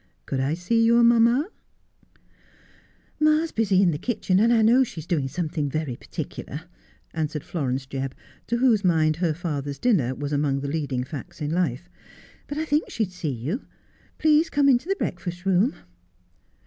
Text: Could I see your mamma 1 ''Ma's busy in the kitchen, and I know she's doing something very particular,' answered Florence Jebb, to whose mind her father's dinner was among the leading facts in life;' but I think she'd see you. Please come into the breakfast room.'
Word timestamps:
Could 0.25 0.39
I 0.39 0.55
see 0.55 0.83
your 0.83 1.03
mamma 1.03 1.47
1 1.49 1.49
''Ma's 3.19 3.51
busy 3.51 3.83
in 3.83 3.91
the 3.91 3.99
kitchen, 3.99 4.39
and 4.39 4.51
I 4.51 4.63
know 4.63 4.83
she's 4.83 5.05
doing 5.05 5.27
something 5.27 5.69
very 5.69 5.95
particular,' 5.95 6.63
answered 7.13 7.43
Florence 7.43 7.85
Jebb, 7.85 8.13
to 8.47 8.57
whose 8.57 8.83
mind 8.83 9.17
her 9.17 9.35
father's 9.35 9.77
dinner 9.77 10.15
was 10.15 10.33
among 10.33 10.61
the 10.61 10.67
leading 10.67 11.03
facts 11.03 11.39
in 11.39 11.51
life;' 11.51 11.87
but 12.47 12.57
I 12.57 12.65
think 12.65 12.89
she'd 12.89 13.11
see 13.11 13.29
you. 13.29 13.67
Please 14.17 14.49
come 14.49 14.67
into 14.67 14.89
the 14.89 14.95
breakfast 14.95 15.45
room.' 15.45 15.75